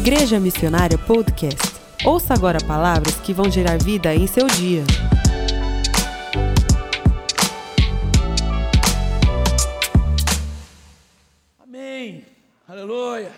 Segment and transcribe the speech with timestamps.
[0.00, 1.74] Igreja Missionária Podcast.
[2.06, 4.84] Ouça agora palavras que vão gerar vida em seu dia.
[11.58, 12.24] Amém.
[12.68, 13.32] Aleluia.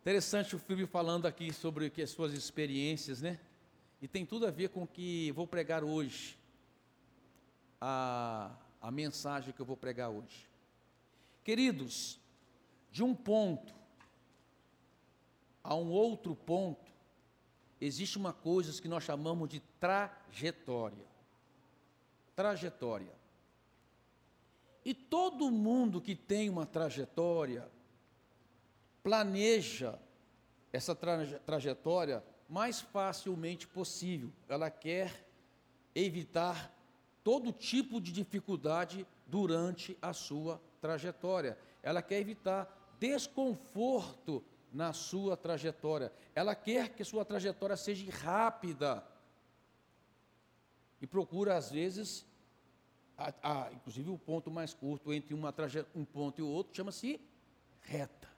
[0.00, 3.38] Interessante o filme falando aqui sobre que as suas experiências, né?
[4.00, 6.38] E tem tudo a ver com o que vou pregar hoje.
[7.78, 8.50] A,
[8.80, 10.48] a mensagem que eu vou pregar hoje.
[11.44, 12.18] Queridos,
[12.90, 13.79] de um ponto
[15.62, 16.90] a um outro ponto,
[17.80, 21.06] existe uma coisa que nós chamamos de trajetória.
[22.34, 23.12] Trajetória.
[24.84, 27.70] E todo mundo que tem uma trajetória
[29.02, 29.98] planeja
[30.72, 34.32] essa trajetória mais facilmente possível.
[34.48, 35.26] Ela quer
[35.94, 36.74] evitar
[37.22, 41.58] todo tipo de dificuldade durante a sua trajetória.
[41.82, 46.12] Ela quer evitar desconforto na sua trajetória.
[46.34, 49.04] Ela quer que sua trajetória seja rápida.
[51.00, 52.26] E procura, às vezes,
[53.16, 55.54] a, a, inclusive o ponto mais curto entre uma
[55.94, 57.20] um ponto e o outro chama-se
[57.80, 58.28] reta.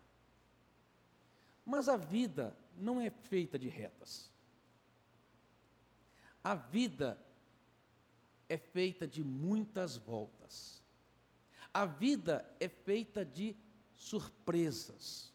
[1.65, 4.31] Mas a vida não é feita de retas.
[6.43, 7.19] A vida
[8.49, 10.83] é feita de muitas voltas.
[11.73, 13.57] A vida é feita de
[13.95, 15.32] surpresas.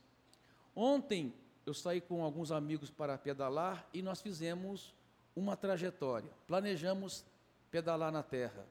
[0.79, 1.33] Ontem
[1.65, 4.93] eu saí com alguns amigos para pedalar e nós fizemos
[5.35, 6.31] uma trajetória.
[6.45, 7.25] Planejamos
[7.71, 8.63] pedalar na terra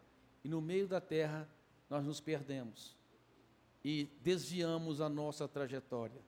[0.45, 1.49] e no meio da terra
[1.91, 2.95] nós nos perdemos
[3.85, 6.23] e desviamos a nossa trajetória.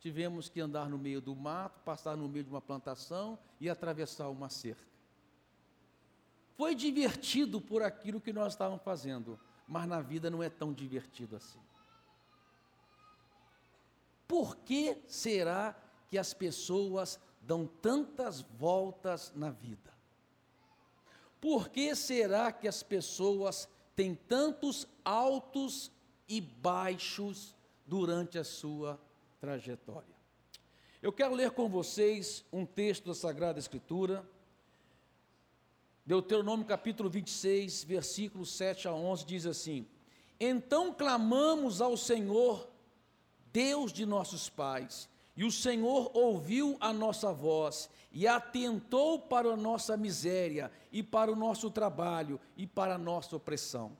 [0.00, 4.30] Tivemos que andar no meio do mato, passar no meio de uma plantação e atravessar
[4.30, 4.88] uma cerca.
[6.56, 11.36] Foi divertido por aquilo que nós estávamos fazendo, mas na vida não é tão divertido
[11.36, 11.60] assim.
[14.28, 15.74] Por que será
[16.06, 19.90] que as pessoas dão tantas voltas na vida?
[21.40, 23.66] Por que será que as pessoas
[23.96, 25.90] têm tantos altos
[26.28, 27.56] e baixos
[27.86, 29.00] durante a sua
[29.40, 30.14] trajetória?
[31.00, 34.28] Eu quero ler com vocês um texto da Sagrada Escritura,
[36.04, 39.86] Deuteronômio capítulo 26, versículos 7 a 11, diz assim:
[40.40, 42.67] Então clamamos ao Senhor
[43.58, 49.56] Deus de nossos pais, e o Senhor ouviu a nossa voz e atentou para a
[49.56, 53.96] nossa miséria e para o nosso trabalho e para a nossa opressão.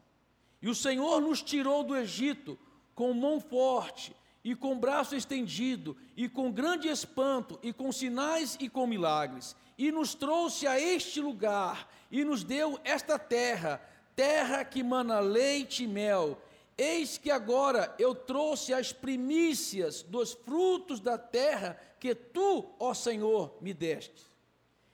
[0.63, 2.57] E o Senhor nos tirou do Egito
[2.95, 4.15] com mão forte
[4.45, 9.91] e com braço estendido e com grande espanto e com sinais e com milagres, e
[9.91, 13.83] nos trouxe a este lugar e nos deu esta terra,
[14.15, 16.41] terra que mana leite e mel
[16.79, 23.59] Eis que agora eu trouxe as primícias dos frutos da terra que tu, ó Senhor,
[23.61, 24.23] me deste.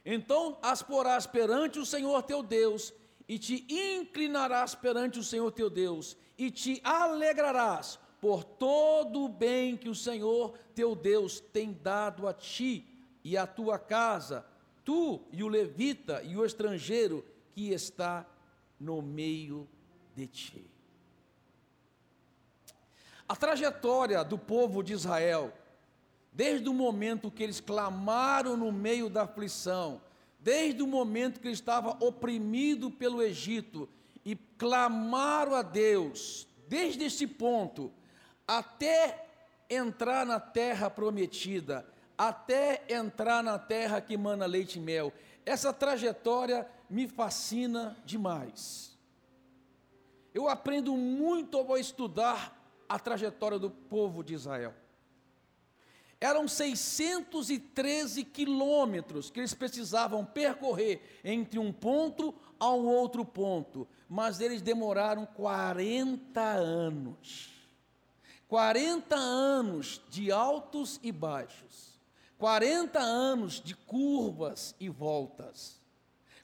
[0.03, 2.95] Então as porás perante o Senhor teu Deus,
[3.29, 9.77] e te inclinarás perante o Senhor teu Deus, e te alegrarás por todo o bem
[9.77, 12.87] que o Senhor teu Deus tem dado a ti
[13.23, 14.47] e à tua casa,
[14.83, 17.23] tu e o levita e o estrangeiro
[17.53, 18.27] que está
[18.81, 19.69] no meio
[20.15, 20.74] de ti.
[23.29, 25.53] A trajetória do povo de Israel,
[26.33, 30.01] desde o momento que eles clamaram no meio da aflição,
[30.41, 33.89] desde o momento que ele estava oprimido pelo Egito
[34.25, 37.91] e clamaram a Deus, desde esse ponto
[38.47, 39.27] até
[39.71, 41.87] entrar na terra prometida,
[42.17, 45.13] até entrar na terra que mana leite e mel.
[45.47, 48.97] Essa trajetória me fascina demais.
[50.33, 54.75] Eu aprendo muito ao estudar a trajetória do povo de Israel.
[56.21, 64.41] Eram 613 quilômetros que eles precisavam percorrer entre um ponto a um outro ponto, mas
[64.41, 67.53] eles demoraram 40 anos.
[68.49, 71.99] 40 anos de altos e baixos,
[72.39, 75.81] 40 anos de curvas e voltas,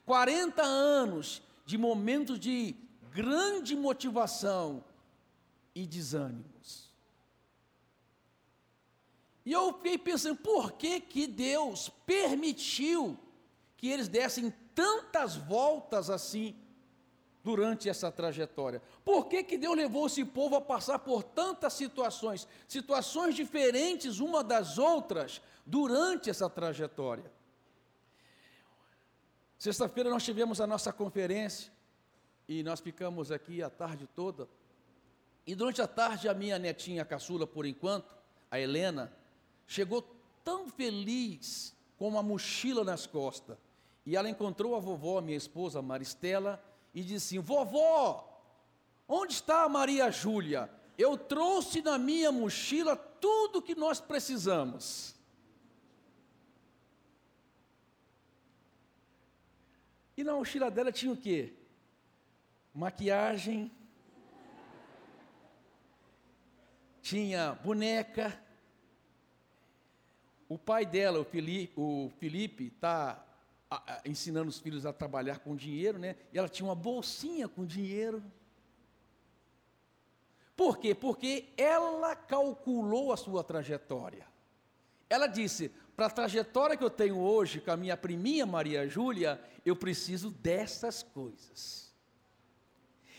[0.05, 2.75] 40 anos de momentos de
[3.11, 4.83] grande motivação
[5.73, 6.91] e desânimos.
[9.45, 13.17] E eu fiquei pensando, por que, que Deus permitiu
[13.75, 16.55] que eles dessem tantas voltas assim
[17.43, 18.81] durante essa trajetória?
[19.03, 24.43] Por que, que Deus levou esse povo a passar por tantas situações, situações diferentes uma
[24.43, 27.31] das outras, durante essa trajetória?
[29.57, 31.71] Sexta-feira nós tivemos a nossa conferência
[32.47, 34.47] e nós ficamos aqui a tarde toda
[35.51, 38.15] e durante a tarde, a minha netinha caçula, por enquanto,
[38.49, 39.11] a Helena,
[39.67, 40.01] chegou
[40.45, 43.57] tão feliz com uma mochila nas costas.
[44.05, 46.63] E ela encontrou a vovó, minha esposa Maristela,
[46.95, 48.41] e disse assim: Vovó,
[49.05, 50.71] onde está a Maria Júlia?
[50.97, 55.13] Eu trouxe na minha mochila tudo que nós precisamos.
[60.15, 61.51] E na mochila dela tinha o quê?
[62.73, 63.69] Maquiagem,
[67.11, 68.41] tinha boneca.
[70.47, 73.21] O pai dela, o Felipe, está
[74.05, 76.15] ensinando os filhos a trabalhar com dinheiro, né?
[76.31, 78.23] E ela tinha uma bolsinha com dinheiro.
[80.55, 80.95] Por quê?
[80.95, 84.25] Porque ela calculou a sua trajetória.
[85.09, 89.41] Ela disse: para a trajetória que eu tenho hoje com a minha priminha Maria Júlia,
[89.65, 91.93] eu preciso dessas coisas.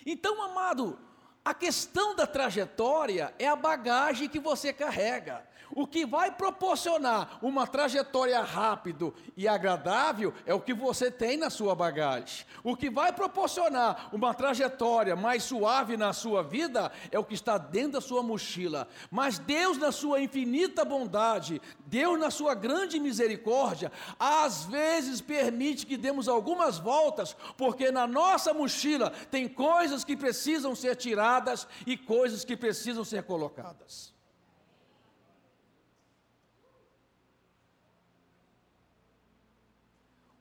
[0.07, 0.99] Então, amado,
[1.45, 5.45] a questão da trajetória é a bagagem que você carrega.
[5.75, 11.49] O que vai proporcionar uma trajetória rápido e agradável é o que você tem na
[11.49, 12.45] sua bagagem.
[12.63, 17.57] O que vai proporcionar uma trajetória mais suave na sua vida é o que está
[17.57, 18.87] dentro da sua mochila.
[19.11, 25.97] Mas Deus, na sua infinita bondade, Deus, na sua grande misericórdia, às vezes permite que
[25.97, 32.45] demos algumas voltas, porque na nossa mochila tem coisas que precisam ser tiradas e coisas
[32.45, 34.12] que precisam ser colocadas.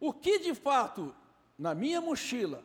[0.02, 1.16] O que de fato,
[1.56, 2.64] na minha mochila,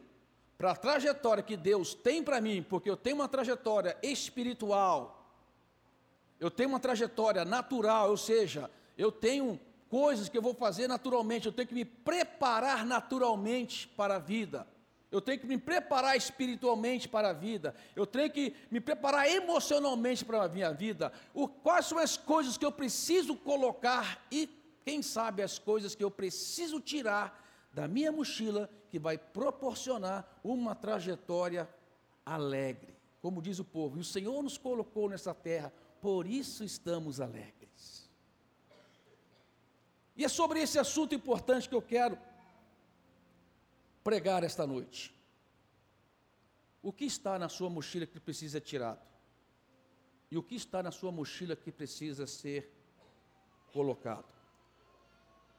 [0.57, 5.31] para a trajetória que Deus tem para mim, porque eu tenho uma trajetória espiritual,
[6.41, 9.61] eu tenho uma trajetória natural, ou seja, eu tenho
[9.91, 14.67] coisas que eu vou fazer naturalmente, eu tenho que me preparar naturalmente para a vida.
[15.11, 17.75] Eu tenho que me preparar espiritualmente para a vida.
[17.95, 21.13] Eu tenho que me preparar emocionalmente para a minha vida.
[21.33, 24.49] O, quais são as coisas que eu preciso colocar e
[24.87, 30.77] quem sabe as coisas que eu preciso tirar da minha mochila que vai proporcionar uma
[30.77, 31.69] trajetória
[32.25, 32.97] alegre.
[33.21, 38.09] Como diz o povo, e o Senhor nos colocou nessa terra, por isso estamos alegres.
[40.17, 42.17] E é sobre esse assunto importante que eu quero
[44.05, 45.13] pregar esta noite.
[46.81, 49.05] O que está na sua mochila que precisa ser tirado?
[50.31, 52.73] E o que está na sua mochila que precisa ser
[53.73, 54.36] colocado?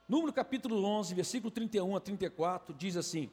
[0.08, 3.30] Número capítulo 11, versículo 31 a 34, diz assim: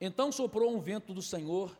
[0.00, 1.76] Então soprou um vento do Senhor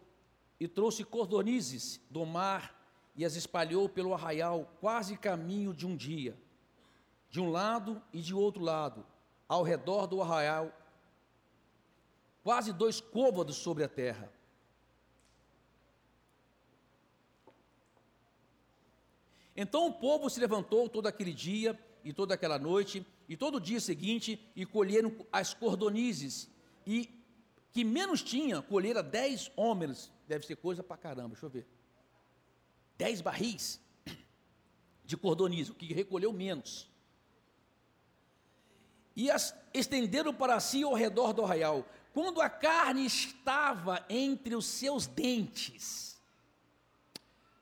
[0.59, 2.75] e trouxe cordonizes do mar
[3.15, 6.37] e as espalhou pelo arraial, quase caminho de um dia,
[7.31, 9.07] de um lado e de outro lado,
[9.49, 10.73] ao redor do arraial,
[12.43, 14.29] quase dois côvados sobre a terra.
[19.57, 23.61] Então o povo se levantou todo aquele dia e toda aquela noite, e todo o
[23.61, 26.51] dia seguinte, e colheram as cordonizes,
[26.87, 27.09] e
[27.73, 31.67] que menos tinha, colheram dez homens, deve ser coisa pra caramba, deixa eu ver,
[32.99, 33.81] dez barris
[35.05, 36.91] de cordonizes, o que recolheu menos,
[39.17, 44.67] e as estenderam para si ao redor do arraial, quando a carne estava entre os
[44.67, 46.21] seus dentes,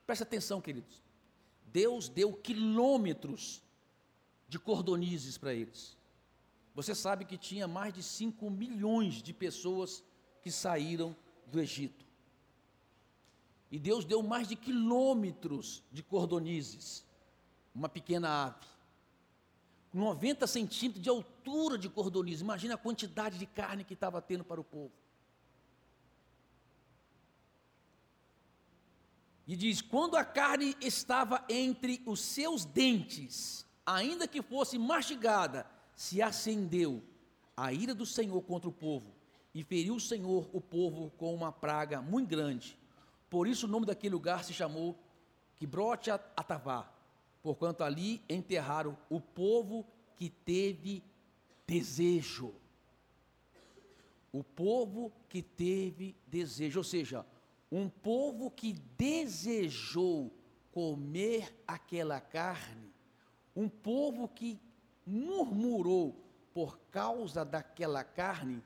[0.04, 1.00] presta atenção queridos,
[1.66, 3.62] Deus deu quilômetros
[4.52, 5.97] de cordonizes para eles.
[6.75, 10.04] Você sabe que tinha mais de 5 milhões de pessoas
[10.42, 11.16] que saíram
[11.47, 12.04] do Egito.
[13.71, 17.02] E Deus deu mais de quilômetros de cordonizes,
[17.75, 18.66] uma pequena ave.
[19.90, 22.42] 90 centímetros de altura de cordonizes.
[22.42, 24.92] Imagina a quantidade de carne que estava tendo para o povo.
[29.47, 36.22] E diz: quando a carne estava entre os seus dentes, ainda que fosse mastigada, se
[36.22, 37.02] acendeu
[37.56, 39.12] a ira do Senhor contra o povo,
[39.54, 42.78] e feriu o Senhor o povo com uma praga muito grande.
[43.28, 44.98] Por isso o nome daquele lugar se chamou
[45.56, 46.90] Quibrote Atavá,
[47.42, 49.86] porquanto ali enterraram o povo
[50.16, 51.02] que teve
[51.66, 52.54] desejo.
[54.32, 57.26] O povo que teve desejo, ou seja,
[57.70, 60.32] um povo que desejou
[60.72, 62.91] comer aquela carne
[63.54, 64.59] um povo que
[65.06, 66.16] murmurou
[66.54, 68.62] por causa daquela carne,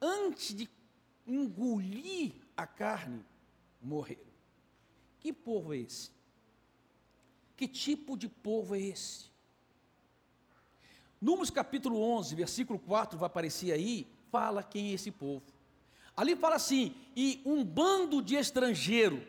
[0.00, 0.68] antes de
[1.26, 3.24] engolir a carne,
[3.80, 4.32] morreram.
[5.20, 6.10] Que povo é esse?
[7.56, 9.30] Que tipo de povo é esse?
[11.20, 15.44] Números capítulo 11, versículo 4, vai aparecer aí, fala quem é esse povo.
[16.16, 19.26] Ali fala assim: e um bando de estrangeiro.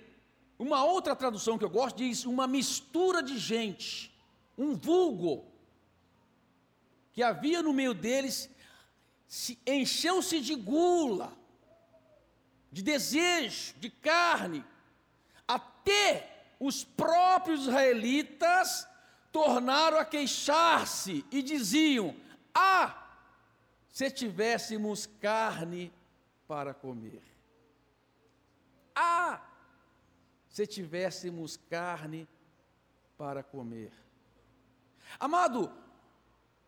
[0.58, 4.13] Uma outra tradução que eu gosto diz uma mistura de gente
[4.58, 5.46] um vulgo
[7.12, 8.50] que havia no meio deles,
[9.66, 11.32] encheu-se de gula,
[12.72, 14.66] de desejo, de carne,
[15.48, 18.88] até os próprios israelitas
[19.32, 22.16] tornaram a queixar-se e diziam:
[22.54, 23.08] Ah,
[23.90, 25.94] se tivéssemos carne
[26.48, 27.22] para comer.
[28.96, 29.42] Ah,
[30.50, 32.28] se tivéssemos carne
[33.18, 34.03] para comer.
[35.20, 35.72] Amado,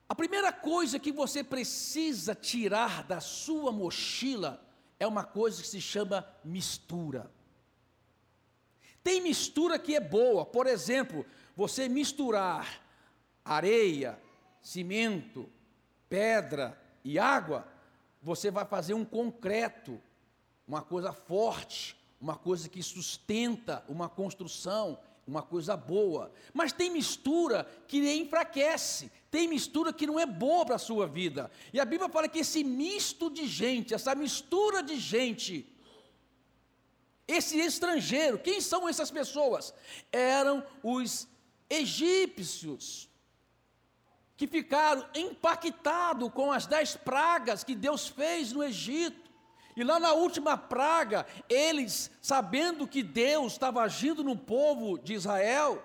[0.08, 4.62] a primeira coisa que você precisa tirar da sua mochila
[5.00, 7.32] é uma coisa que se chama mistura.
[9.04, 11.26] Tem mistura que é boa, por exemplo,
[11.56, 12.82] você misturar
[13.44, 14.20] areia,
[14.62, 15.50] cimento,
[16.10, 17.68] pedra e água,
[18.22, 20.02] você vai fazer um concreto,
[20.68, 24.98] uma coisa forte, uma coisa que sustenta uma construção,
[25.28, 26.32] uma coisa boa.
[26.54, 31.52] Mas tem mistura que enfraquece, tem mistura que não é boa para a sua vida.
[31.74, 35.68] E a Bíblia fala que esse misto de gente, essa mistura de gente,
[37.28, 39.74] esse estrangeiro, quem são essas pessoas?
[40.12, 41.28] Eram os
[41.70, 43.10] egípcios,
[44.38, 49.25] que ficaram impactados com as dez pragas que Deus fez no Egito.
[49.76, 55.84] E lá na última praga, eles, sabendo que Deus estava agindo no povo de Israel,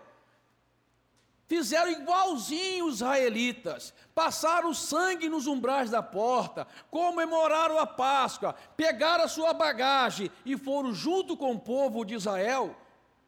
[1.46, 9.28] fizeram igualzinho os israelitas, passaram sangue nos umbrais da porta, comemoraram a Páscoa, pegaram a
[9.28, 12.76] sua bagagem e foram junto com o povo de Israel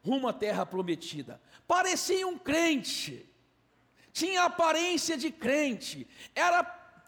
[0.05, 1.41] rumo à terra prometida.
[1.67, 3.29] Parecia um crente,
[4.13, 6.63] tinha aparência de crente, era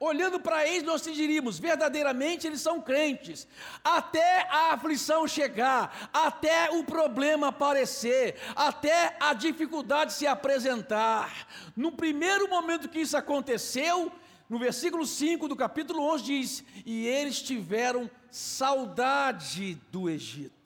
[0.05, 3.49] olhando para eles, nós diríamos, verdadeiramente eles são crentes,
[3.83, 11.49] até a aflição chegar, até o problema aparecer, até a dificuldade se apresentar.
[11.77, 14.13] No primeiro momento que isso aconteceu,
[14.49, 20.65] no versículo 5 do capítulo 11 diz: E eles tiveram saudade do Egito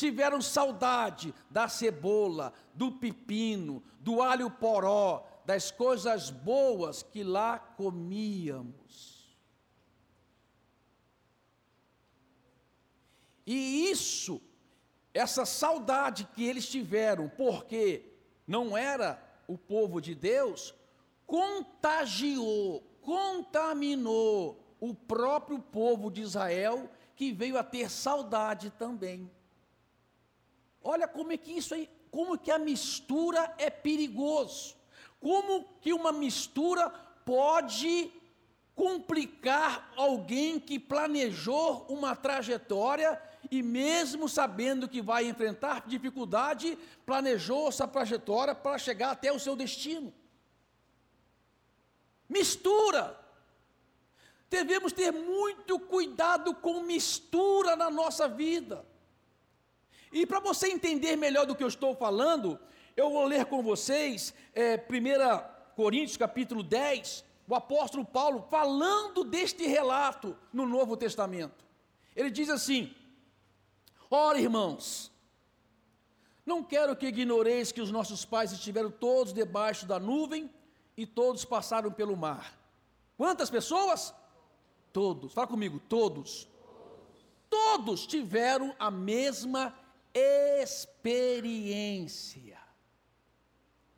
[0.00, 9.36] tiveram saudade da cebola, do pepino, do alho poró, das coisas boas que lá comíamos.
[13.44, 14.40] E isso,
[15.12, 18.12] essa saudade que eles tiveram, porque
[18.46, 20.72] não era o povo de Deus,
[21.26, 29.28] contagiou, contaminou o próprio povo de Israel, que veio a ter saudade também.
[30.80, 34.78] Olha como é que isso aí, como que a mistura é perigoso.
[35.20, 36.88] Como que uma mistura
[37.24, 38.10] pode
[38.74, 47.86] complicar alguém que planejou uma trajetória e mesmo sabendo que vai enfrentar dificuldade, planejou essa
[47.86, 50.12] trajetória para chegar até o seu destino.
[52.28, 53.18] Mistura.
[54.48, 58.84] Devemos ter muito cuidado com mistura na nossa vida.
[60.12, 62.58] E para você entender melhor do que eu estou falando,
[62.96, 69.66] eu vou ler com vocês é, 1 Coríntios capítulo 10, o apóstolo Paulo falando deste
[69.66, 71.64] relato no Novo Testamento.
[72.14, 72.94] Ele diz assim:
[74.10, 75.10] Ora, irmãos,
[76.44, 80.50] não quero que ignoreis que os nossos pais estiveram todos debaixo da nuvem
[80.96, 82.58] e todos passaram pelo mar.
[83.16, 84.12] Quantas pessoas?
[84.92, 85.32] Todos.
[85.32, 86.48] Fala comigo, todos.
[87.48, 89.74] Todos tiveram a mesma
[90.14, 92.58] experiência.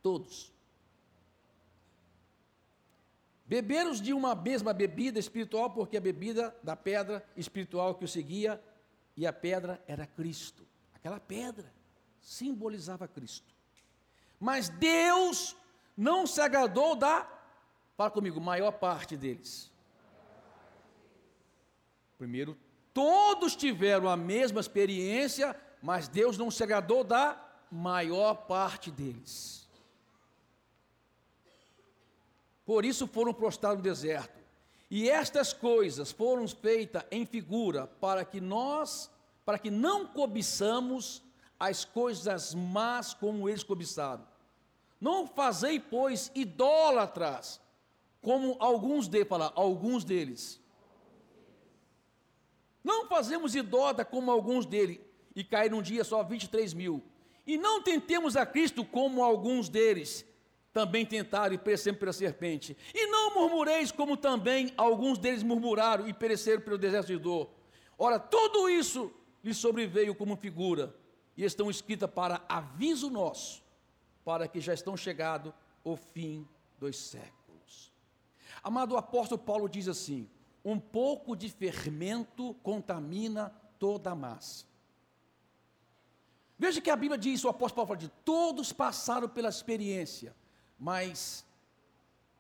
[0.03, 0.53] Todos.
[3.47, 8.61] Beberam de uma mesma bebida espiritual, porque a bebida da pedra espiritual que o seguia,
[9.17, 10.67] e a pedra era Cristo.
[10.95, 11.73] Aquela pedra
[12.21, 13.55] simbolizava Cristo.
[14.41, 15.57] Mas Deus
[15.97, 17.29] não se agradou da,
[17.97, 19.71] fala comigo, maior parte deles.
[22.17, 22.57] Primeiro,
[22.95, 27.37] todos tiveram a mesma experiência, mas Deus não se agradou da
[27.71, 29.69] maior parte deles.
[32.65, 34.41] Por isso foram prostrados no deserto.
[34.89, 39.11] E estas coisas foram feitas em figura para que nós,
[39.45, 41.21] para que não cobiçamos
[41.59, 44.25] as coisas más como eles cobiçaram.
[45.01, 47.61] Não fazei, pois, idólatras,
[48.21, 50.61] como alguns de alguns deles.
[52.85, 55.01] Não fazemos idólatra como alguns deles
[55.35, 57.03] e cair num dia só 23 mil.
[57.47, 60.25] E não tentemos a Cristo como alguns deles
[60.73, 62.77] também tentaram e pereceram pela serpente.
[62.95, 67.51] E não murmureis como também alguns deles murmuraram e pereceram pelo deserto de dor.
[67.99, 69.13] Ora, tudo isso
[69.45, 70.95] lhes sobreveio como figura
[71.37, 73.63] e estão escritas para aviso nosso,
[74.25, 75.53] para que já estão chegado
[75.85, 76.47] o fim
[76.79, 77.93] dos séculos.
[78.63, 80.29] Amado apóstolo Paulo diz assim:
[80.65, 84.72] um pouco de fermento contamina toda a massa.
[86.63, 90.33] Veja que a Bíblia diz, o apóstolo Paulo fala de todos passaram pela experiência,
[90.79, 91.45] mas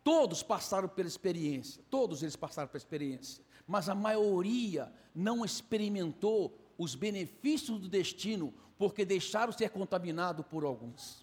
[0.05, 6.95] todos passaram pela experiência, todos eles passaram pela experiência, mas a maioria não experimentou os
[6.95, 11.22] benefícios do destino, porque deixaram ser contaminado por alguns.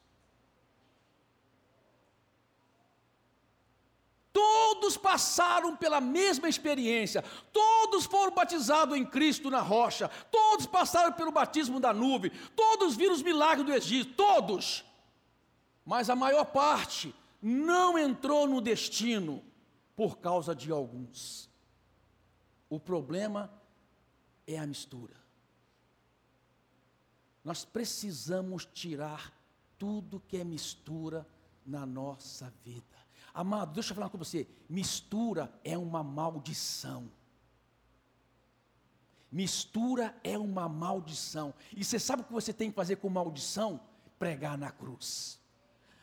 [4.39, 11.29] Todos passaram pela mesma experiência, todos foram batizados em Cristo na rocha, todos passaram pelo
[11.29, 14.85] batismo da nuvem, todos viram os milagres do Egito, todos.
[15.83, 19.43] Mas a maior parte não entrou no destino
[19.93, 21.49] por causa de alguns.
[22.69, 23.51] O problema
[24.47, 25.17] é a mistura.
[27.43, 29.33] Nós precisamos tirar
[29.77, 31.27] tudo que é mistura
[31.65, 33.08] na nossa vida.
[33.39, 37.09] Amado, deixa eu falar com você: mistura é uma maldição.
[39.31, 41.53] Mistura é uma maldição.
[41.73, 43.79] E você sabe o que você tem que fazer com maldição?
[44.17, 45.39] Pregar na cruz.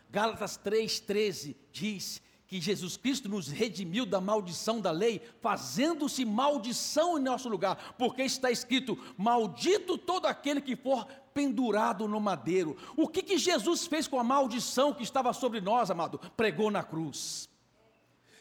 [0.09, 7.23] Gálatas 3,13 diz que Jesus Cristo nos redimiu da maldição da lei, fazendo-se maldição em
[7.23, 12.77] nosso lugar, porque está escrito: Maldito todo aquele que for pendurado no madeiro.
[12.97, 16.19] O que, que Jesus fez com a maldição que estava sobre nós, amado?
[16.37, 17.49] Pregou na cruz.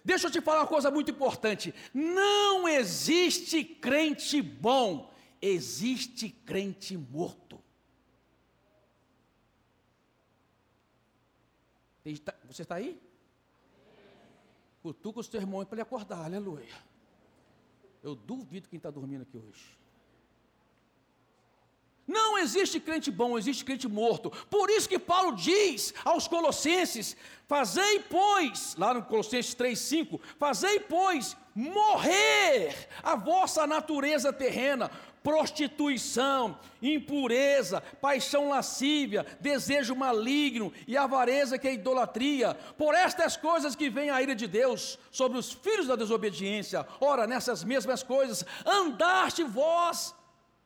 [0.03, 7.59] Deixa eu te falar uma coisa muito importante: não existe crente bom, existe crente morto.
[12.47, 13.04] Você está aí?
[14.85, 16.77] Cutuca o seu irmão para ele acordar, aleluia.
[18.03, 19.65] Eu duvido quem está dormindo aqui hoje.
[22.05, 24.29] Não existe crente bom, existe crente morto.
[24.47, 27.17] Por isso que Paulo diz aos Colossenses:
[27.47, 34.91] Fazei, pois, lá no Colossenses 3,5, fazei, pois, morrer a vossa natureza terrena,
[35.25, 42.53] prostituição, impureza, paixão lascívia, desejo maligno e avareza que é idolatria.
[42.77, 46.85] Por estas coisas que vem a ira de Deus sobre os filhos da desobediência.
[47.01, 50.13] Ora, nessas mesmas coisas andaste vós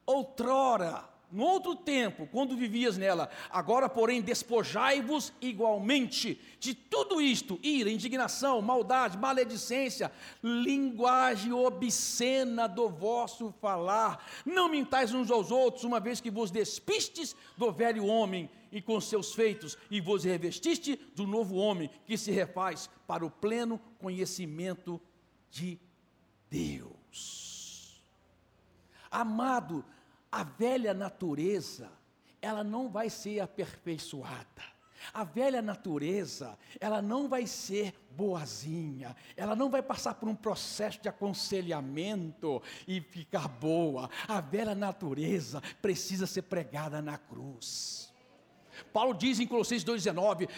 [0.06, 7.92] outrora no outro tempo, quando vivias nela, agora, porém, despojai-vos igualmente de tudo isto: ira,
[7.92, 10.12] indignação, maldade, maledicência,
[10.44, 14.26] linguagem obscena do vosso falar.
[14.44, 19.00] Não mintais uns aos outros, uma vez que vos despistes do velho homem e com
[19.00, 25.00] seus feitos, e vos revestiste do novo homem, que se refaz para o pleno conhecimento
[25.50, 25.80] de
[26.50, 28.02] Deus.
[29.12, 29.84] Amado,
[30.32, 31.90] a velha natureza,
[32.42, 34.80] ela não vai ser aperfeiçoada.
[35.14, 41.02] A velha natureza, ela não vai ser boazinha, ela não vai passar por um processo
[41.02, 44.10] de aconselhamento e ficar boa.
[44.28, 48.09] A velha natureza precisa ser pregada na cruz.
[48.94, 50.50] Paulo diz em Colossenses 2,19,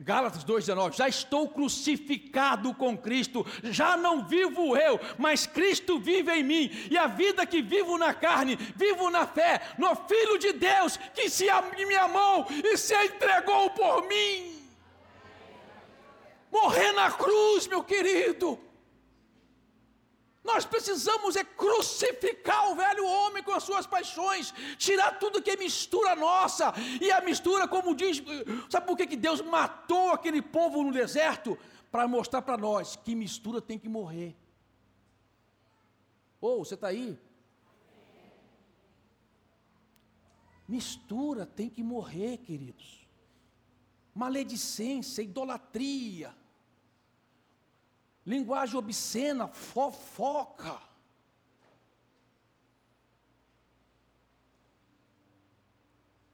[0.00, 6.42] Gálatas 2,19: Já estou crucificado com Cristo, já não vivo eu, mas Cristo vive em
[6.42, 10.96] mim, e a vida que vivo na carne, vivo na fé, no Filho de Deus,
[11.14, 11.46] que se
[11.86, 14.56] me amou e se entregou por mim.
[16.50, 18.58] Morrer na cruz, meu querido,
[20.46, 25.56] nós precisamos é crucificar o velho homem com as suas paixões, tirar tudo que é
[25.56, 26.72] mistura nossa.
[27.00, 28.22] E a mistura, como diz,
[28.70, 31.58] sabe por que, que Deus matou aquele povo no deserto?
[31.90, 34.36] Para mostrar para nós que mistura tem que morrer.
[36.40, 37.18] Ou oh, você está aí?
[40.68, 43.06] Mistura tem que morrer, queridos.
[44.14, 46.34] Maledicência, idolatria
[48.26, 50.82] linguagem obscena, fofoca.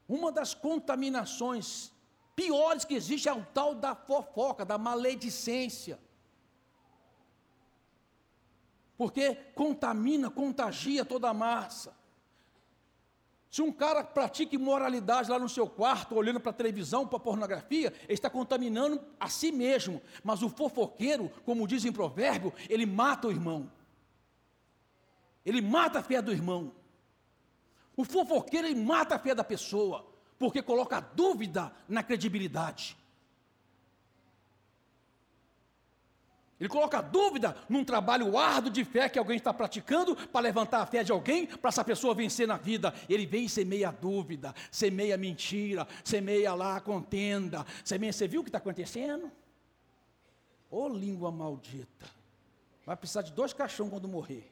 [0.07, 1.91] Uma das contaminações
[2.35, 5.99] piores que existe é o tal da fofoca, da maledicência.
[8.97, 11.95] Porque contamina, contagia toda a massa.
[13.53, 17.21] Se um cara pratica imoralidade lá no seu quarto, olhando para a televisão, para a
[17.21, 20.01] pornografia, ele está contaminando a si mesmo.
[20.23, 23.71] Mas o fofoqueiro, como diz em provérbio, ele mata o irmão.
[25.45, 26.73] Ele mata a fé do irmão.
[27.95, 30.03] O fofoqueiro ele mata a fé da pessoa,
[30.39, 32.97] porque coloca dúvida na credibilidade.
[36.63, 40.85] Ele coloca dúvida num trabalho árduo de fé que alguém está praticando para levantar a
[40.85, 42.93] fé de alguém, para essa pessoa vencer na vida.
[43.09, 48.13] Ele vem e semeia dúvida, semeia mentira, semeia lá contenda, semeia.
[48.13, 49.29] Você viu o que está acontecendo?
[50.71, 52.05] Ô oh, língua maldita.
[52.85, 54.49] Vai precisar de dois caixões quando morrer.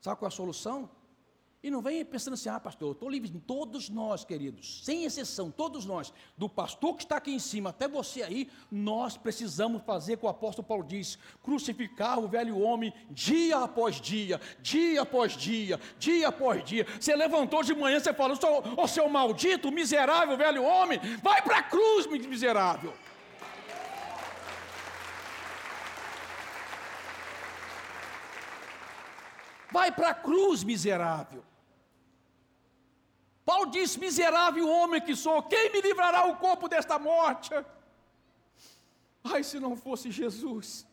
[0.00, 0.90] Sabe qual é a solução?
[1.62, 3.30] E não venha pensando assim, ah, pastor, eu estou livre.
[3.46, 7.86] Todos nós, queridos, sem exceção, todos nós, do pastor que está aqui em cima até
[7.86, 12.92] você aí, nós precisamos fazer o que o apóstolo Paulo diz: crucificar o velho homem
[13.08, 16.84] dia após dia, dia após dia, dia após dia.
[16.98, 18.36] Você levantou de manhã, você falou,
[18.76, 22.92] ô seu maldito, miserável velho homem, vai para a cruz, miserável.
[29.70, 31.51] Vai para a cruz, miserável.
[33.44, 37.50] Paulo diz: Miserável homem que sou, quem me livrará o corpo desta morte?
[39.24, 40.86] Ai, se não fosse Jesus.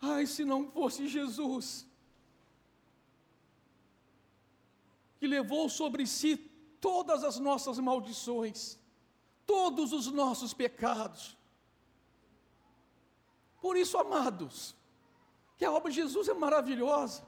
[0.00, 1.86] Ai, se não fosse Jesus.
[5.18, 6.36] Que levou sobre si
[6.80, 8.78] todas as nossas maldições,
[9.46, 11.36] todos os nossos pecados.
[13.60, 14.74] Por isso, amados,
[15.58, 17.22] que a obra de Jesus é maravilhosa,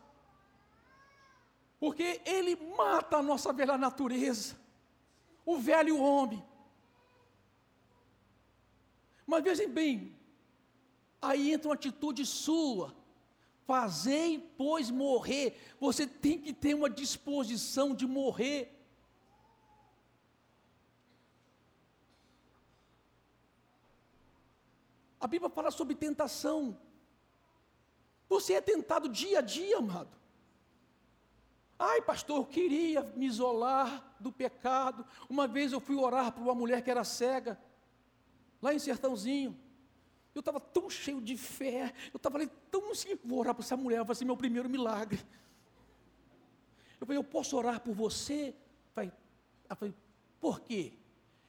[1.83, 4.57] porque ele mata a nossa velha natureza,
[5.45, 6.41] o velho homem.
[9.27, 10.17] Mas vejam bem,
[11.21, 12.95] aí entra uma atitude sua,
[13.67, 18.73] fazei, pois, morrer, você tem que ter uma disposição de morrer.
[25.19, 26.79] A Bíblia fala sobre tentação.
[28.29, 30.22] Você é tentado dia a dia, amado.
[31.85, 35.05] Ai, pastor, eu queria me isolar do pecado.
[35.29, 37.61] Uma vez eu fui orar para uma mulher que era cega,
[38.61, 39.59] lá em Sertãozinho.
[40.33, 43.77] Eu estava tão cheio de fé, eu estava ali tão assim, vou orar para essa
[43.77, 45.21] mulher, vai ser meu primeiro milagre.
[47.01, 48.55] Eu falei, eu posso orar por você?
[48.95, 49.93] Ela falei,
[50.41, 50.93] por quê?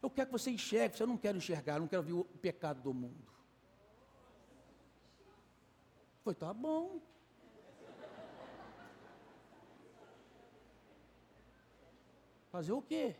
[0.01, 2.81] Eu quero que você enxergue, eu não quero enxergar, eu não quero ver o pecado
[2.81, 3.31] do mundo.
[6.23, 6.99] Foi, tá bom.
[12.53, 13.15] Fazer o quê?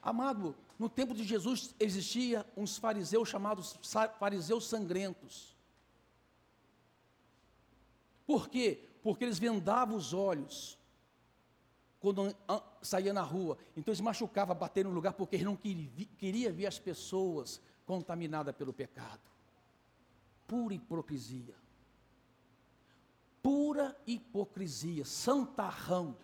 [0.00, 3.76] Amado, no tempo de Jesus existia uns fariseus chamados
[4.20, 5.56] fariseus sangrentos.
[8.24, 8.88] Por quê?
[9.02, 10.78] Porque eles vendavam os olhos
[11.98, 12.32] quando
[12.80, 13.58] saía na rua.
[13.76, 18.54] Então eles machucavam, bateram no lugar porque eles não queriam, queria ver as pessoas contaminadas
[18.54, 19.26] pelo pecado
[20.46, 21.54] pura hipocrisia.
[23.42, 26.16] Pura hipocrisia, santarrão.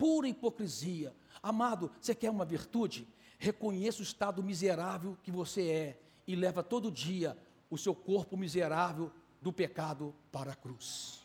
[0.00, 1.14] Pura hipocrisia.
[1.42, 3.06] Amado, você quer uma virtude?
[3.38, 7.36] Reconheça o estado miserável que você é e leva todo dia
[7.68, 11.20] o seu corpo miserável do pecado para a cruz.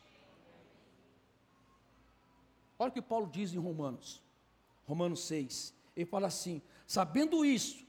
[2.78, 4.22] Olha o que Paulo diz em Romanos,
[4.86, 5.74] Romanos 6.
[5.96, 7.82] Ele fala assim: sabendo isso,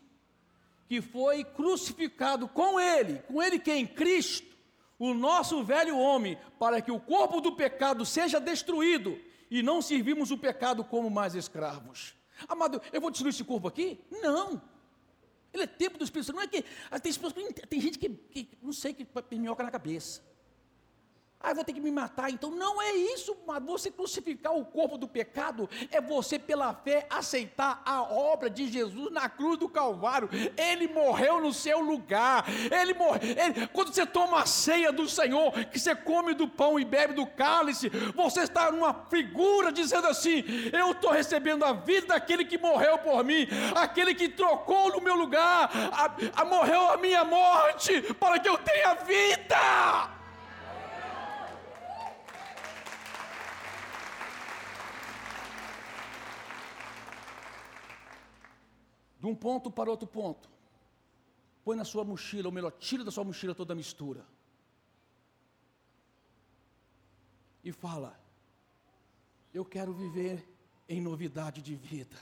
[0.87, 3.85] que foi crucificado com ele, com ele quem?
[3.85, 4.57] Cristo,
[5.01, 10.31] o nosso velho homem, para que o corpo do pecado seja destruído e não servimos
[10.31, 12.15] o pecado como mais escravos.
[12.49, 14.01] Amado, eu vou destruir esse corpo aqui?
[14.11, 14.61] Não.
[15.53, 16.37] Ele é tempo do Espírito Santo.
[16.37, 17.13] Não é que ah, tem,
[17.69, 20.23] tem gente que, que, não sei, que minhoca na cabeça.
[21.47, 22.29] Ah, vou ter que me matar.
[22.29, 27.07] Então não é isso, mas você crucificar o corpo do pecado é você, pela fé,
[27.09, 30.29] aceitar a obra de Jesus na cruz do Calvário.
[30.57, 32.45] Ele morreu no seu lugar.
[32.69, 33.21] Ele morreu.
[33.73, 37.25] Quando você toma a ceia do Senhor, que você come do pão e bebe do
[37.25, 42.99] cálice, você está numa figura dizendo assim: Eu estou recebendo a vida daquele que morreu
[42.99, 48.41] por mim, aquele que trocou no meu lugar, a, a morreu a minha morte, para
[48.41, 50.16] que eu tenha vida.
[59.27, 60.49] De um ponto para outro ponto.
[61.65, 64.25] Põe na sua mochila, ou melhor, tira da sua mochila toda a mistura.
[67.65, 68.19] E fala:
[69.53, 70.49] Eu quero viver
[70.89, 72.17] em novidade de vida.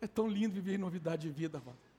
[0.00, 1.89] É tão lindo viver em novidade de vida, mano.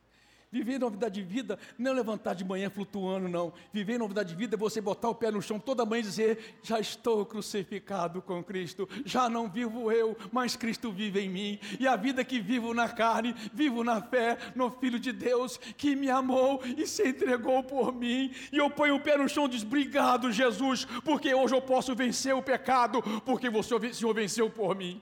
[0.51, 3.53] Viver novidade de vida não é levantar de manhã flutuando, não.
[3.71, 6.57] Viver novidade de vida é você botar o pé no chão toda manhã e dizer:
[6.61, 11.59] Já estou crucificado com Cristo, já não vivo eu, mas Cristo vive em mim.
[11.79, 15.95] E a vida que vivo na carne, vivo na fé no Filho de Deus que
[15.95, 18.33] me amou e se entregou por mim.
[18.51, 21.95] E eu ponho o pé no chão e diz: Obrigado, Jesus, porque hoje eu posso
[21.95, 25.01] vencer o pecado, porque você, o Senhor venceu por mim.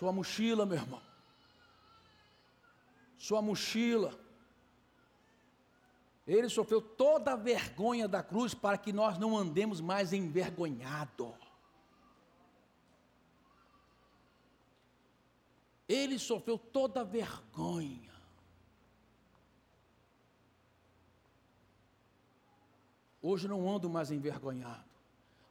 [0.00, 1.02] Sua mochila, meu irmão.
[3.18, 4.18] Sua mochila.
[6.26, 11.34] Ele sofreu toda a vergonha da cruz para que nós não andemos mais envergonhado.
[15.86, 18.10] Ele sofreu toda a vergonha.
[23.20, 24.88] Hoje não ando mais envergonhado.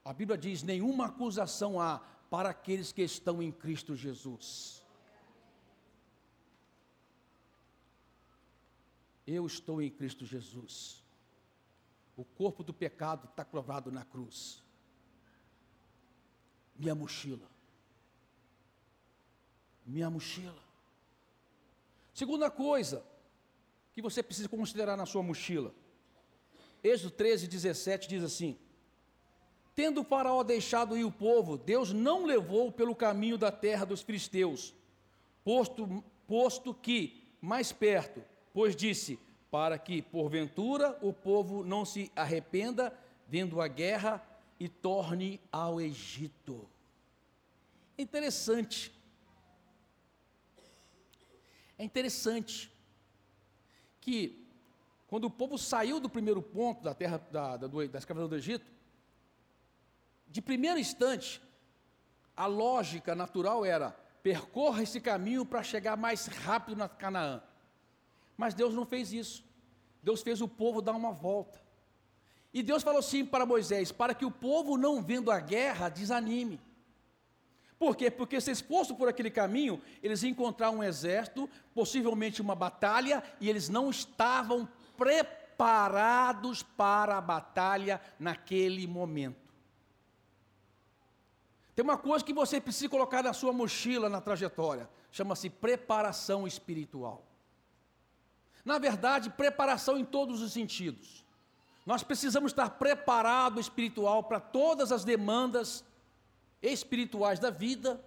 [0.03, 4.85] A Bíblia diz: nenhuma acusação há para aqueles que estão em Cristo Jesus.
[9.25, 11.03] Eu estou em Cristo Jesus.
[12.15, 14.63] O corpo do pecado está crovado na cruz.
[16.75, 17.49] Minha mochila.
[19.85, 20.61] Minha mochila.
[22.13, 23.03] Segunda coisa
[23.93, 25.73] que você precisa considerar na sua mochila.
[26.83, 28.57] Êxodo 13, 17 diz assim:
[29.79, 34.75] Tendo faraó deixado ir o povo, Deus não levou pelo caminho da terra dos filisteus,
[35.41, 38.21] posto, posto que mais perto,
[38.53, 39.17] pois disse,
[39.49, 42.93] para que, porventura, o povo não se arrependa,
[43.25, 44.21] vendo a guerra,
[44.59, 46.69] e torne ao Egito.
[47.97, 48.91] Interessante.
[51.77, 52.69] É interessante
[54.01, 54.45] que,
[55.07, 58.78] quando o povo saiu do primeiro ponto da terra da, da, da escravidão do Egito,
[60.29, 61.41] de primeiro instante,
[62.35, 63.91] a lógica natural era:
[64.23, 67.41] percorra esse caminho para chegar mais rápido na Canaã.
[68.37, 69.43] Mas Deus não fez isso.
[70.01, 71.59] Deus fez o povo dar uma volta.
[72.53, 76.61] E Deus falou assim para Moisés: para que o povo, não vendo a guerra, desanime.
[77.77, 78.11] Por quê?
[78.11, 83.69] Porque se exposto por aquele caminho, eles encontraram um exército, possivelmente uma batalha, e eles
[83.69, 89.48] não estavam preparados para a batalha naquele momento.
[91.79, 97.23] Tem uma coisa que você precisa colocar na sua mochila na trajetória, chama-se preparação espiritual.
[98.65, 101.23] Na verdade, preparação em todos os sentidos.
[101.85, 105.85] Nós precisamos estar preparado espiritual para todas as demandas
[106.61, 108.03] espirituais da vida.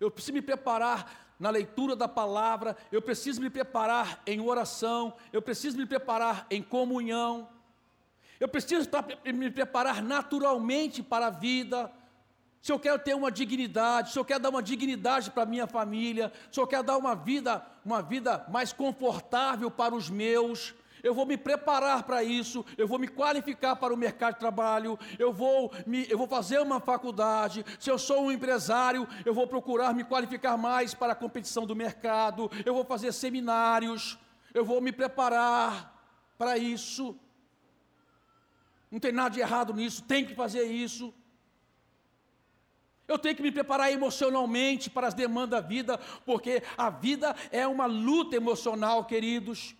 [0.00, 5.42] Eu preciso me preparar na leitura da palavra, eu preciso me preparar em oração, eu
[5.42, 7.50] preciso me preparar em comunhão.
[8.40, 8.88] Eu preciso
[9.26, 11.92] me preparar naturalmente para a vida,
[12.64, 15.66] se eu quero ter uma dignidade, se eu quero dar uma dignidade para a minha
[15.66, 21.12] família, se eu quero dar uma vida, uma vida mais confortável para os meus, eu
[21.12, 25.30] vou me preparar para isso, eu vou me qualificar para o mercado de trabalho, eu
[25.30, 29.92] vou, me, eu vou fazer uma faculdade, se eu sou um empresário, eu vou procurar
[29.92, 34.18] me qualificar mais para a competição do mercado, eu vou fazer seminários,
[34.54, 35.94] eu vou me preparar
[36.38, 37.14] para isso.
[38.90, 41.12] Não tem nada de errado nisso, tem que fazer isso.
[43.14, 47.64] Eu tenho que me preparar emocionalmente para as demandas da vida, porque a vida é
[47.64, 49.76] uma luta emocional, queridos.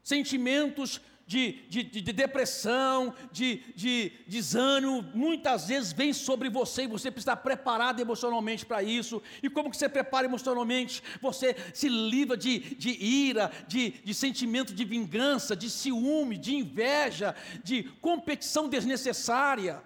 [0.00, 7.10] Sentimentos de, de, de, depressão, de, de desânimo, muitas vezes vem sobre você e você
[7.10, 9.20] precisa estar preparado emocionalmente para isso.
[9.42, 11.02] E como que você prepara emocionalmente?
[11.20, 17.34] Você se livra de, de ira, de, de sentimento de vingança, de ciúme, de inveja,
[17.64, 19.82] de competição desnecessária.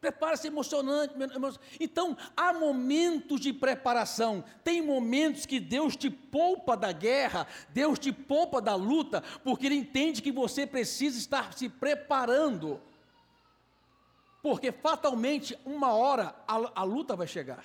[0.00, 1.14] Prepara-se emocionante.
[1.78, 4.42] Então, há momentos de preparação.
[4.64, 9.74] Tem momentos que Deus te poupa da guerra, Deus te poupa da luta, porque Ele
[9.74, 12.80] entende que você precisa estar se preparando.
[14.42, 17.64] Porque fatalmente, uma hora, a, a luta vai chegar.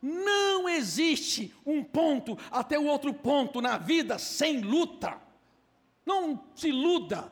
[0.00, 5.20] Não existe um ponto até o outro ponto na vida sem luta.
[6.06, 7.30] Não se iluda.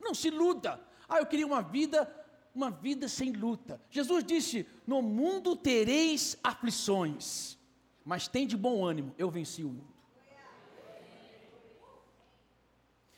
[0.00, 0.80] Não se iluda.
[1.12, 2.10] Ah, eu queria uma vida,
[2.54, 3.78] uma vida sem luta.
[3.90, 7.58] Jesus disse: No mundo tereis aflições,
[8.02, 9.92] mas tem de bom ânimo, eu venci o mundo.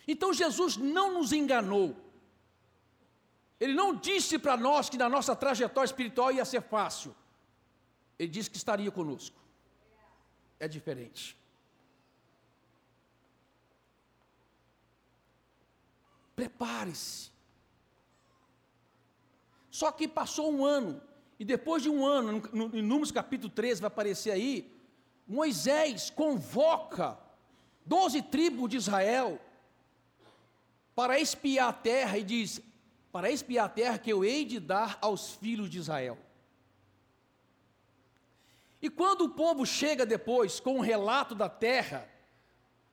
[0.09, 1.97] Então Jesus não nos enganou.
[3.61, 7.15] Ele não disse para nós que na nossa trajetória espiritual ia ser fácil.
[8.19, 9.41] Ele disse que estaria conosco.
[10.59, 11.39] É diferente.
[16.35, 17.34] Prepare-se.
[19.75, 21.03] Só que passou um ano
[21.37, 24.73] E depois de um ano, no, no, em Números capítulo 13, vai aparecer aí,
[25.27, 27.19] Moisés convoca
[27.85, 29.41] doze tribos de Israel
[30.95, 32.61] para espiar a terra e diz:
[33.11, 36.17] Para espiar a terra que eu hei de dar aos filhos de Israel.
[38.81, 42.09] E quando o povo chega depois com um relato da terra,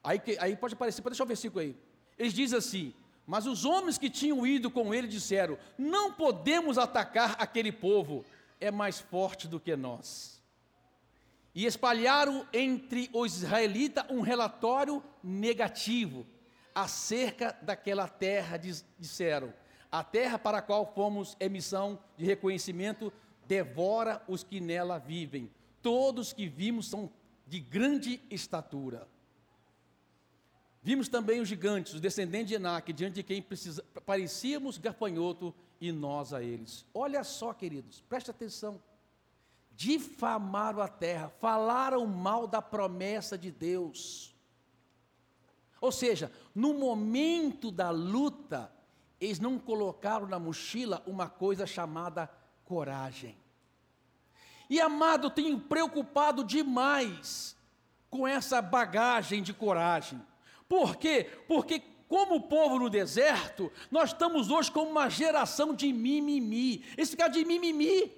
[0.04, 1.78] aí, aí pode aparecer, pode deixar o versículo aí.
[2.18, 2.94] Eles dizem assim:
[3.32, 8.26] Mas os homens que tinham ido com ele disseram: Não podemos atacar aquele povo,
[8.60, 10.44] é mais forte do que nós.
[11.56, 16.28] E espalharam entre os israelitas um relatório negativo
[16.76, 18.60] acerca daquela terra,
[19.00, 19.54] disseram:
[19.90, 23.14] A terra para a qual fomos emissão de reconhecimento
[23.48, 25.50] devora os que nela vivem.
[25.82, 27.10] Todos que vimos são
[27.48, 29.08] de grande estatura.
[30.84, 35.92] Vimos também os gigantes, os descendentes de Enac, diante de quem precisa, parecíamos gafanhoto e
[35.92, 36.86] nós a eles.
[36.94, 38.82] Olha só, queridos, preste atenção.
[39.76, 44.36] Difamaram a terra, falaram mal da promessa de Deus.
[45.80, 48.72] Ou seja, no momento da luta,
[49.20, 52.30] eles não colocaram na mochila uma coisa chamada
[52.66, 53.38] coragem.
[54.68, 57.56] E amado, tenho preocupado demais
[58.10, 60.22] com essa bagagem de coragem.
[60.72, 61.28] Por quê?
[61.50, 66.86] Porque como povo no deserto, nós estamos hoje como uma geração de mimimi.
[66.98, 68.10] Esse cara de mimimi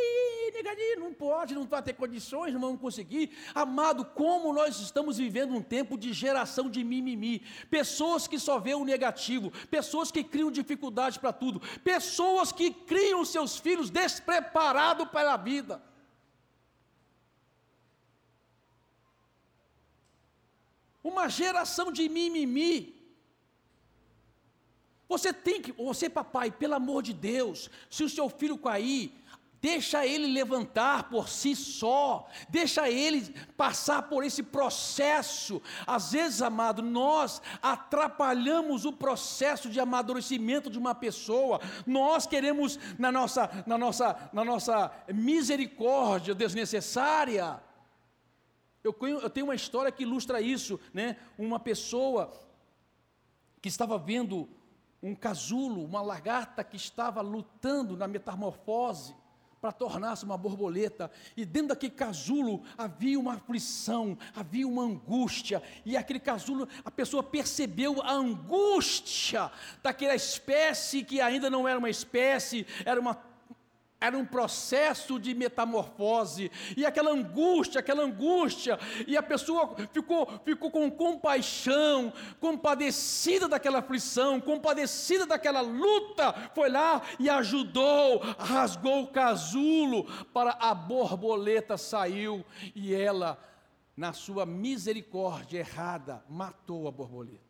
[0.00, 3.30] Ih, negadinho, não pode, não vai ter condições, não vamos conseguir.
[3.54, 7.42] Amado, como nós estamos vivendo um tempo de geração de mimimi.
[7.68, 13.22] Pessoas que só vêem o negativo, pessoas que criam dificuldade para tudo, pessoas que criam
[13.22, 15.91] seus filhos despreparados para a vida.
[21.02, 23.00] Uma geração de mimimi.
[25.08, 29.12] Você tem que, você papai, pelo amor de Deus, se o seu filho cair,
[29.62, 35.62] Deixa ele levantar por si só, deixa ele passar por esse processo.
[35.86, 41.60] Às vezes, amado, nós atrapalhamos o processo de amadurecimento de uma pessoa.
[41.86, 47.62] Nós queremos, na nossa, na nossa, na nossa misericórdia desnecessária.
[48.84, 48.92] Eu,
[49.30, 51.16] tenho uma história que ilustra isso, né?
[51.38, 52.32] Uma pessoa
[53.60, 54.48] que estava vendo
[55.00, 59.14] um casulo, uma lagarta que estava lutando na metamorfose
[59.60, 65.96] para tornar-se uma borboleta, e dentro daquele casulo havia uma aflição, havia uma angústia, e
[65.96, 72.66] aquele casulo, a pessoa percebeu a angústia daquela espécie que ainda não era uma espécie,
[72.84, 73.14] era uma
[74.02, 80.72] era um processo de metamorfose, e aquela angústia, aquela angústia, e a pessoa ficou, ficou
[80.72, 90.04] com compaixão, compadecida daquela aflição, compadecida daquela luta, foi lá e ajudou, rasgou o casulo,
[90.32, 93.38] para a borboleta saiu, e ela,
[93.96, 97.40] na sua misericórdia errada, matou a borboleta.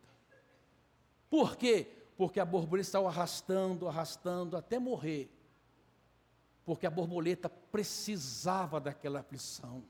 [1.31, 1.87] Por quê?
[2.15, 5.32] Porque a borboleta estava arrastando, arrastando até morrer
[6.65, 9.83] porque a borboleta precisava daquela aflição,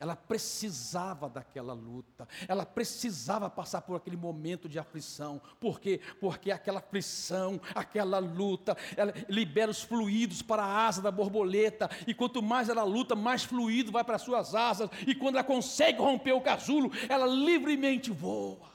[0.00, 6.00] ela precisava daquela luta, ela precisava passar por aquele momento de aflição, por quê?
[6.20, 12.14] Porque aquela aflição, aquela luta, ela libera os fluidos para a asa da borboleta, e
[12.14, 15.98] quanto mais ela luta, mais fluido vai para as suas asas, e quando ela consegue
[15.98, 18.68] romper o casulo, ela livremente voa.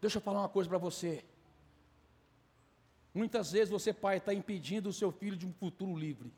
[0.00, 1.24] Deixa eu falar uma coisa para você.
[3.14, 6.32] Muitas vezes você, pai, está impedindo o seu filho de um futuro livre.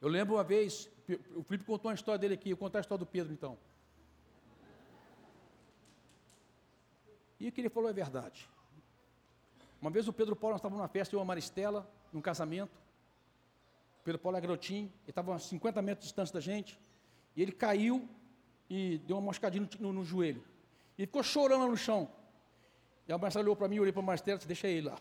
[0.00, 0.90] Eu lembro uma vez,
[1.36, 3.56] o Felipe contou uma história dele aqui, eu vou contar a história do Pedro então.
[7.38, 8.50] E o que ele falou é verdade.
[9.80, 12.76] Uma vez o Pedro Paulo, nós estávamos numa festa, eu e Maristela, num casamento.
[14.00, 16.76] O Pedro Paulo é garotinho, ele estava a 50 metros de distância da gente,
[17.36, 18.08] e ele caiu
[18.68, 20.42] e deu uma moscadinha no, no, no joelho.
[20.98, 22.10] E ficou chorando no chão.
[23.06, 24.98] E a Marcela olhou para mim, olhei para o Marcelo e disse, deixa ele lá.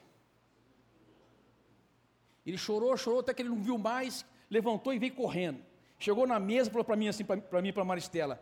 [2.46, 5.64] Ele chorou, chorou, até que ele não viu mais, levantou e veio correndo.
[6.00, 8.42] Chegou na mesa e falou para mim assim, para mim para Maristela,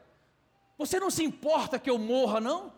[0.78, 2.74] você não se importa que eu morra, não?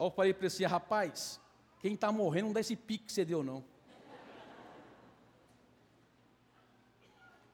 [0.00, 1.38] Aí eu falei para ele assim, rapaz,
[1.80, 3.62] quem está morrendo não dá esse pique que você deu, não.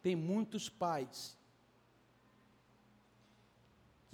[0.00, 1.36] Tem muitos pais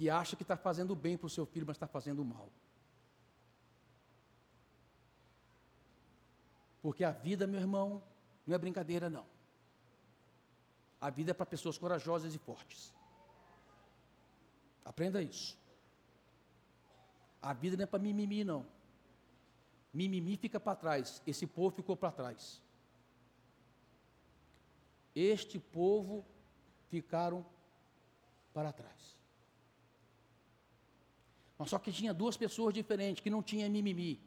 [0.01, 2.49] que acha que está fazendo bem para o seu filho, mas está fazendo mal.
[6.81, 8.01] Porque a vida, meu irmão,
[8.47, 9.27] não é brincadeira, não.
[10.99, 12.91] A vida é para pessoas corajosas e fortes.
[14.83, 15.55] Aprenda isso.
[17.39, 18.65] A vida não é para mimimi, não.
[19.93, 21.21] Mimimi fica para trás.
[21.27, 22.59] Esse povo ficou para trás.
[25.13, 26.25] Este povo
[26.89, 27.45] ficaram
[28.51, 29.20] para trás.
[31.61, 34.19] Mas só que tinha duas pessoas diferentes, que não tinha mimimi.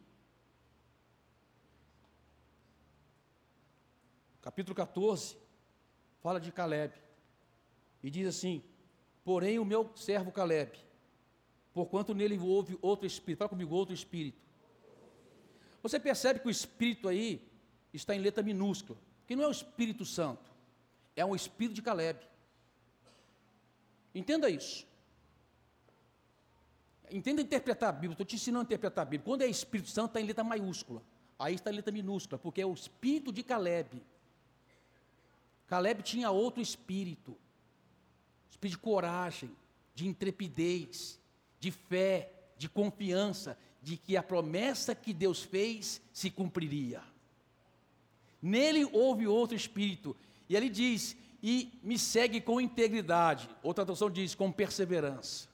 [4.41, 5.37] Capítulo 14
[6.23, 6.95] fala de Caleb.
[8.05, 8.63] E diz assim:
[9.25, 10.79] Porém, o meu servo Caleb,
[11.73, 14.41] porquanto nele houve outro espírito, fala comigo, outro espírito.
[15.83, 17.45] Você percebe que o espírito aí
[17.93, 20.53] está em letra minúscula, que não é o Espírito Santo,
[21.17, 22.21] é um espírito de Caleb.
[24.15, 24.87] Entenda isso.
[27.11, 29.25] Entenda interpretar a Bíblia, estou te ensinando a interpretar a Bíblia.
[29.25, 31.03] Quando é Espírito Santo, está em letra maiúscula.
[31.39, 34.03] Aí está em letra minúscula, porque é o espírito de Caleb.
[35.67, 37.37] Caleb tinha outro espírito
[38.65, 39.51] espírito de coragem,
[39.95, 41.21] de intrepidez,
[41.61, 47.03] de fé, de confiança, de que a promessa que Deus fez se cumpriria.
[48.41, 50.17] Nele houve outro espírito,
[50.49, 53.49] e ele diz: e me segue com integridade.
[53.63, 55.49] Outra tradução diz: com perseverança.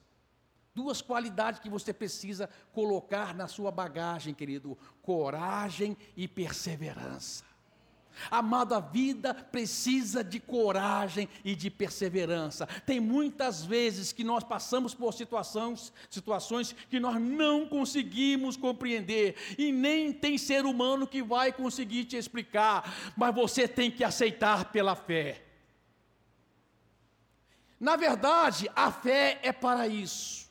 [0.73, 7.51] Duas qualidades que você precisa colocar na sua bagagem, querido: coragem e perseverança.
[8.29, 12.67] Amado, a vida precisa de coragem e de perseverança.
[12.85, 19.71] Tem muitas vezes que nós passamos por situações, situações que nós não conseguimos compreender e
[19.71, 24.95] nem tem ser humano que vai conseguir te explicar, mas você tem que aceitar pela
[24.95, 25.43] fé.
[27.79, 30.50] Na verdade, a fé é para isso.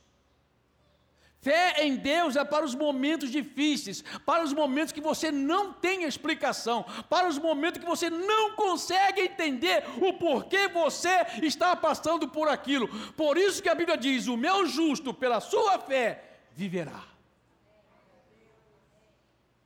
[1.41, 6.05] Fé em Deus é para os momentos difíceis, para os momentos que você não tem
[6.05, 12.47] explicação, para os momentos que você não consegue entender o porquê você está passando por
[12.47, 12.89] aquilo.
[13.13, 17.03] Por isso que a Bíblia diz: O meu justo, pela sua fé, viverá.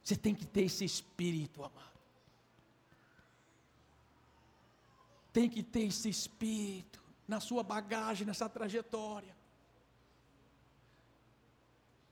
[0.01, 1.83] Você tem que ter esse espírito, amado.
[5.33, 9.34] Tem que ter esse espírito na sua bagagem, nessa trajetória.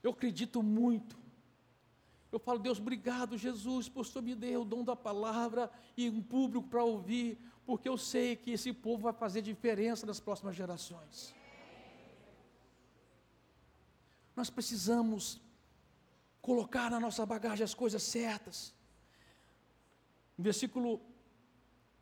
[0.03, 1.17] Eu acredito muito.
[2.31, 6.21] Eu falo, Deus, obrigado, Jesus, por Senhor me deu o dom da palavra e um
[6.21, 11.33] público para ouvir, porque eu sei que esse povo vai fazer diferença nas próximas gerações.
[14.35, 15.39] Nós precisamos
[16.41, 18.73] colocar na nossa bagagem as coisas certas.
[20.35, 20.99] No versículo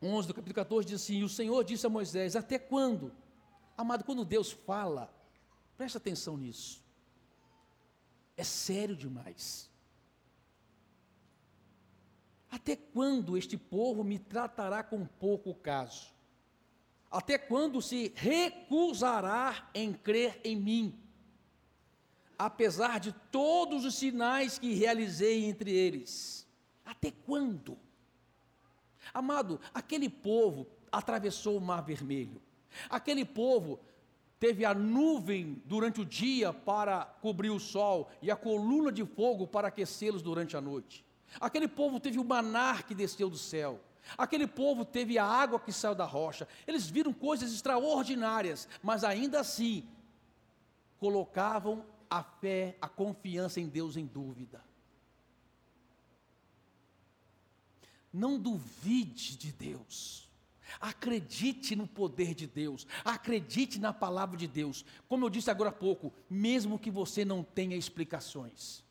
[0.01, 3.11] 11 do capítulo 14 diz assim: O Senhor disse a Moisés: Até quando?
[3.77, 5.13] Amado, quando Deus fala,
[5.77, 6.81] presta atenção nisso.
[8.41, 9.69] É sério demais.
[12.49, 16.07] Até quando este povo me tratará com pouco caso?
[17.11, 20.99] Até quando se recusará em crer em mim?
[22.35, 26.47] Apesar de todos os sinais que realizei entre eles.
[26.83, 27.77] Até quando?
[29.13, 32.41] Amado, aquele povo atravessou o Mar Vermelho.
[32.89, 33.79] Aquele povo
[34.41, 39.45] teve a nuvem durante o dia para cobrir o sol e a coluna de fogo
[39.45, 41.05] para aquecê-los durante a noite.
[41.39, 43.79] Aquele povo teve o manar que desceu do céu.
[44.17, 46.47] Aquele povo teve a água que saiu da rocha.
[46.65, 49.87] Eles viram coisas extraordinárias, mas ainda assim
[50.97, 54.59] colocavam a fé, a confiança em Deus em dúvida.
[58.11, 60.30] Não duvide de Deus.
[60.79, 64.85] Acredite no poder de Deus, acredite na palavra de Deus.
[65.07, 68.83] Como eu disse agora há pouco, mesmo que você não tenha explicações.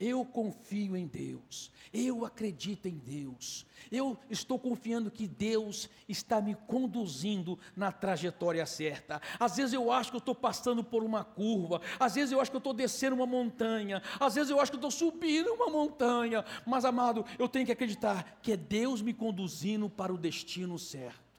[0.00, 6.54] Eu confio em Deus, eu acredito em Deus, eu estou confiando que Deus está me
[6.54, 9.20] conduzindo na trajetória certa.
[9.38, 12.50] Às vezes eu acho que eu estou passando por uma curva, às vezes eu acho
[12.50, 15.68] que eu estou descendo uma montanha, às vezes eu acho que eu estou subindo uma
[15.68, 20.78] montanha, mas amado, eu tenho que acreditar que é Deus me conduzindo para o destino
[20.78, 21.29] certo.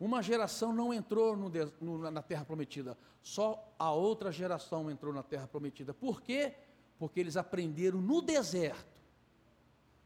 [0.00, 5.24] Uma geração não entrou no, no, na terra prometida, só a outra geração entrou na
[5.24, 5.92] terra prometida.
[5.92, 6.54] Por quê?
[6.98, 9.00] Porque eles aprenderam no deserto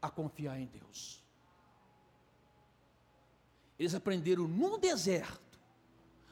[0.01, 1.23] a confiar em Deus.
[3.77, 5.59] Eles aprenderam no deserto,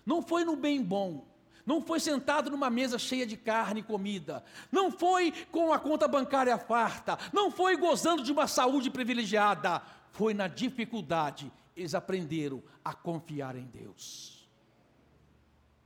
[0.05, 1.27] não foi no bem bom,
[1.65, 6.07] não foi sentado numa mesa cheia de carne e comida, não foi com a conta
[6.07, 9.81] bancária farta, não foi gozando de uma saúde privilegiada,
[10.11, 14.49] foi na dificuldade eles aprenderam a confiar em Deus.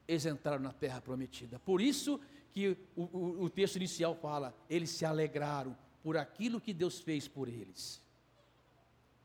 [0.07, 1.59] Eles entraram na terra prometida.
[1.59, 2.19] Por isso
[2.51, 7.27] que o, o, o texto inicial fala: eles se alegraram por aquilo que Deus fez
[7.27, 8.01] por eles.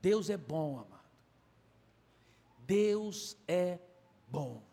[0.01, 1.01] Deus é bom, amado.
[2.65, 3.79] Deus é
[4.27, 4.63] bom.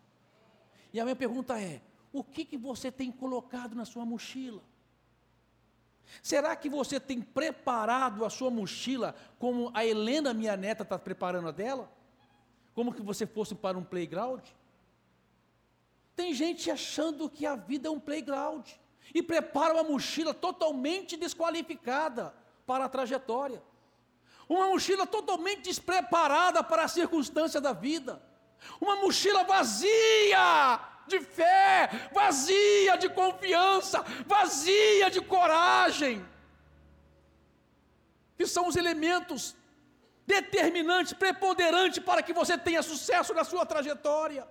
[0.91, 1.81] E a minha pergunta é:
[2.11, 4.63] o que, que você tem colocado na sua mochila?
[6.21, 11.47] Será que você tem preparado a sua mochila como a Helena, minha neta, está preparando
[11.47, 11.91] a dela?
[12.73, 14.43] Como que você fosse para um playground?
[16.15, 18.67] Tem gente achando que a vida é um playground
[19.13, 22.33] e prepara uma mochila totalmente desqualificada
[22.65, 23.61] para a trajetória.
[24.47, 28.21] Uma mochila totalmente despreparada para a circunstância da vida.
[28.81, 30.79] Uma mochila vazia
[31.09, 36.25] de fé, vazia de confiança, vazia de coragem.
[38.37, 39.55] Que são os elementos
[40.25, 44.47] determinantes, preponderantes para que você tenha sucesso na sua trajetória.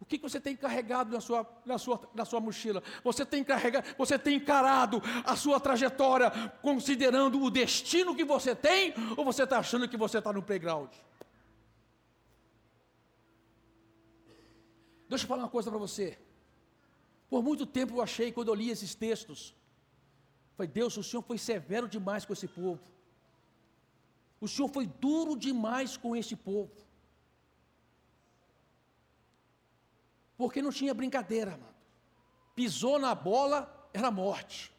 [0.00, 2.82] O que você tem carregado na sua, na sua, na sua mochila?
[3.04, 6.30] Você tem carregado, você tem encarado a sua trajetória
[6.62, 10.90] considerando o destino que você tem, ou você está achando que você está no playground?
[15.08, 16.18] Deixa eu falar uma coisa para você.
[17.30, 19.54] Por muito tempo eu achei, quando eu li esses textos,
[20.56, 22.80] foi Deus, o Senhor foi severo demais com esse povo.
[24.40, 26.72] O Senhor foi duro demais com esse povo.
[30.36, 31.74] Porque não tinha brincadeira, amado.
[32.54, 34.72] Pisou na bola, era morte.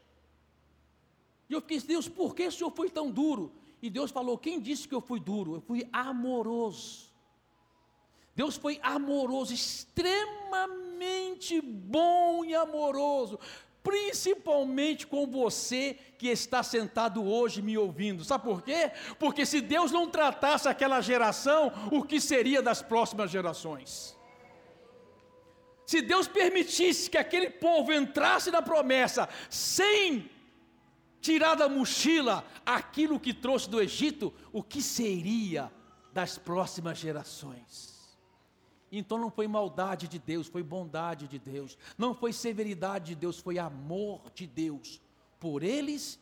[1.49, 3.51] E eu fiquei, Deus, por que o Senhor foi tão duro?
[3.82, 5.55] E Deus falou: quem disse que eu fui duro?
[5.55, 7.09] Eu fui amoroso.
[8.39, 13.37] Deus foi amoroso, extremamente bom e amoroso,
[13.83, 18.23] principalmente com você que está sentado hoje me ouvindo.
[18.23, 18.93] Sabe por quê?
[19.19, 24.17] Porque se Deus não tratasse aquela geração, o que seria das próximas gerações?
[25.85, 30.31] Se Deus permitisse que aquele povo entrasse na promessa sem
[31.19, 35.69] tirar da mochila aquilo que trouxe do Egito, o que seria
[36.13, 37.99] das próximas gerações?
[38.91, 41.77] Então não foi maldade de Deus, foi bondade de Deus.
[41.97, 45.01] Não foi severidade de Deus, foi amor de Deus
[45.39, 46.19] por eles,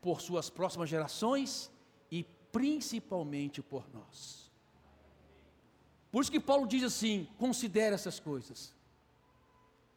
[0.00, 1.70] por suas próximas gerações
[2.10, 4.50] e principalmente por nós.
[6.10, 8.74] Por isso que Paulo diz assim: considere essas coisas,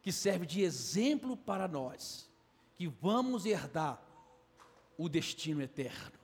[0.02, 2.30] que serve de exemplo para nós,
[2.76, 4.02] que vamos herdar
[4.96, 6.23] o destino eterno.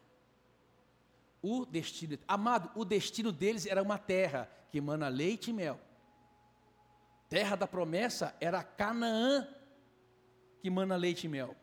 [1.43, 5.81] O destino, amado, o destino deles era uma terra que emana leite e mel.
[7.29, 9.47] Terra da promessa era Canaã,
[10.61, 11.57] que emana leite e mel.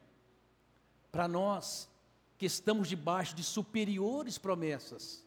[1.11, 1.89] Para nós,
[2.37, 5.25] que estamos debaixo de superiores promessas,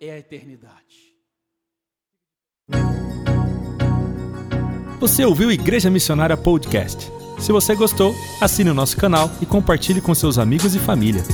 [0.00, 1.12] é a eternidade.
[5.00, 7.10] Você ouviu Igreja Missionária Podcast?
[7.40, 11.24] Se você gostou, assine o nosso canal e compartilhe com seus amigos e família.